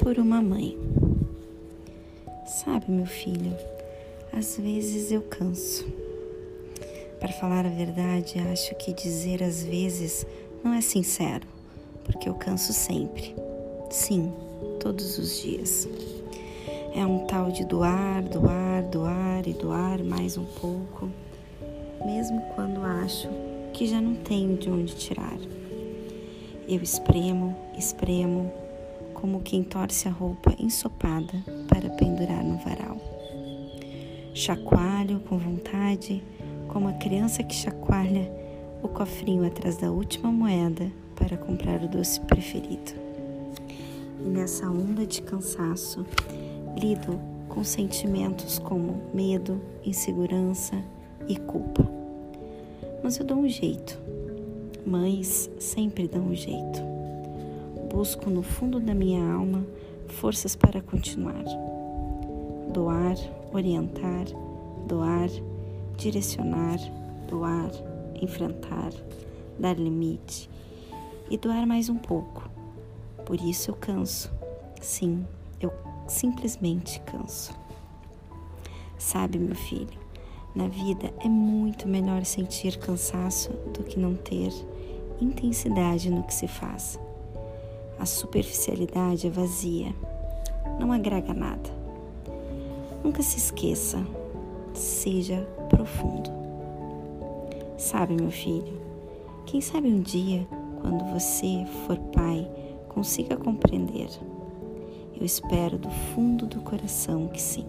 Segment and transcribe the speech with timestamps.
[0.00, 0.76] por uma mãe.
[2.46, 3.54] Sabe, meu filho,
[4.32, 5.86] às vezes eu canso.
[7.18, 10.26] Para falar a verdade, acho que dizer às vezes
[10.64, 11.46] não é sincero,
[12.02, 13.34] porque eu canso sempre.
[13.90, 14.32] Sim,
[14.80, 15.86] todos os dias.
[16.94, 21.10] É um tal de doar, doar, doar e doar mais um pouco,
[22.06, 23.28] mesmo quando acho
[23.74, 25.38] que já não tenho de onde tirar.
[26.66, 28.50] Eu espremo, espremo,
[29.20, 32.96] como quem torce a roupa ensopada para pendurar no varal.
[34.32, 36.22] Chacoalho com vontade,
[36.68, 38.32] como a criança que chacoalha
[38.82, 42.92] o cofrinho atrás da última moeda para comprar o doce preferido.
[44.24, 46.06] E nessa onda de cansaço,
[46.78, 50.82] lido com sentimentos como medo, insegurança
[51.28, 51.86] e culpa.
[53.02, 53.98] Mas eu dou um jeito.
[54.86, 56.99] Mães sempre dão um jeito
[57.90, 59.66] busco no fundo da minha alma
[60.06, 61.44] forças para continuar.
[62.72, 63.16] Doar,
[63.52, 64.26] orientar,
[64.86, 65.28] doar,
[65.96, 66.78] direcionar,
[67.28, 67.70] doar,
[68.22, 68.92] enfrentar,
[69.58, 70.48] dar limite
[71.28, 72.48] e doar mais um pouco.
[73.26, 74.30] Por isso eu canso.
[74.80, 75.26] Sim,
[75.60, 75.72] eu
[76.06, 77.52] simplesmente canso.
[78.98, 79.98] Sabe, meu filho,
[80.54, 84.52] na vida é muito melhor sentir cansaço do que não ter
[85.20, 86.98] intensidade no que se faz.
[88.00, 89.94] A superficialidade é vazia,
[90.78, 91.68] não agrega nada.
[93.04, 94.02] Nunca se esqueça,
[94.72, 96.30] seja profundo.
[97.76, 98.80] Sabe, meu filho,
[99.44, 100.48] quem sabe um dia,
[100.80, 102.50] quando você for pai,
[102.88, 104.08] consiga compreender.
[105.14, 107.66] Eu espero do fundo do coração que sim.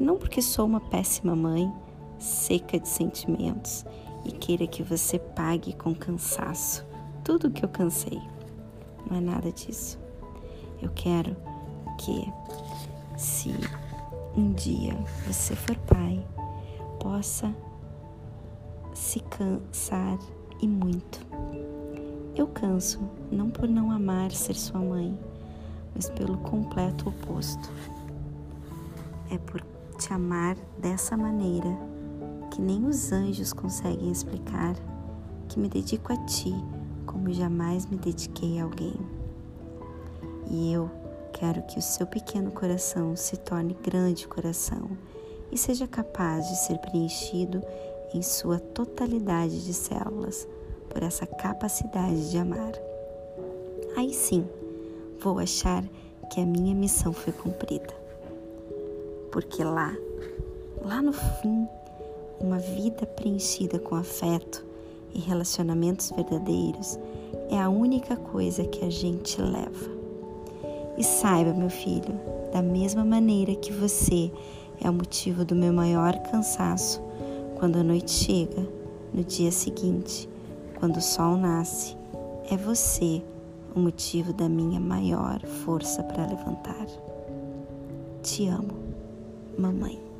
[0.00, 1.72] Não porque sou uma péssima mãe,
[2.18, 3.86] seca de sentimentos
[4.24, 6.84] e queira que você pague com cansaço
[7.22, 8.31] tudo o que eu cansei
[9.12, 9.98] não é nada disso.
[10.80, 11.36] Eu quero
[11.98, 12.32] que,
[13.16, 13.54] se
[14.34, 14.96] um dia
[15.26, 16.24] você for pai,
[16.98, 17.54] possa
[18.94, 20.18] se cansar
[20.60, 21.20] e muito.
[22.34, 23.00] Eu canso
[23.30, 25.16] não por não amar ser sua mãe,
[25.94, 27.70] mas pelo completo oposto.
[29.30, 29.62] É por
[29.98, 31.68] te amar dessa maneira
[32.50, 34.74] que nem os anjos conseguem explicar,
[35.48, 36.54] que me dedico a ti
[37.12, 38.96] como jamais me dediquei a alguém.
[40.50, 40.90] E eu
[41.32, 44.90] quero que o seu pequeno coração se torne grande coração
[45.50, 47.62] e seja capaz de ser preenchido
[48.14, 50.48] em sua totalidade de células
[50.88, 52.72] por essa capacidade de amar.
[53.96, 54.46] Aí sim,
[55.20, 55.84] vou achar
[56.30, 57.94] que a minha missão foi cumprida.
[59.30, 59.94] Porque lá,
[60.82, 61.68] lá no fim,
[62.40, 64.71] uma vida preenchida com afeto
[65.14, 66.98] e relacionamentos verdadeiros
[67.50, 69.90] é a única coisa que a gente leva.
[70.96, 72.18] E saiba, meu filho,
[72.52, 74.30] da mesma maneira que você
[74.80, 77.00] é o motivo do meu maior cansaço
[77.58, 78.68] quando a noite chega,
[79.14, 80.28] no dia seguinte,
[80.78, 81.96] quando o sol nasce,
[82.50, 83.22] é você
[83.74, 86.86] o motivo da minha maior força para levantar.
[88.22, 88.74] Te amo,
[89.56, 90.11] mamãe.